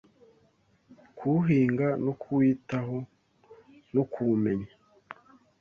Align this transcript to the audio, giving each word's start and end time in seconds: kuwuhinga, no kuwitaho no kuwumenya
kuwuhinga, 1.17 1.87
no 2.05 2.13
kuwitaho 2.21 2.97
no 3.95 4.03
kuwumenya 4.11 4.71